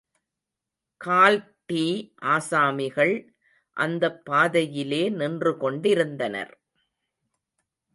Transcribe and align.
கால்ட்டீ 1.01 1.83
ஆசாமிகள் 2.25 3.15
அந்தப் 3.77 4.25
பாதையிலே 4.25 5.09
நின்று 5.09 5.57
கொண்டிருந்தனர். 5.57 6.53